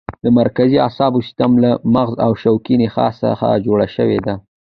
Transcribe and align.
د 0.23 0.25
مرکزي 0.39 0.77
اعصابو 0.85 1.19
سیستم 1.27 1.51
له 1.63 1.71
مغز 1.95 2.13
او 2.25 2.31
شوکي 2.41 2.75
نخاع 2.81 3.11
څخه 3.23 3.47
جوړ 3.65 3.79
شوی 3.95 4.19
دی. 4.25 4.35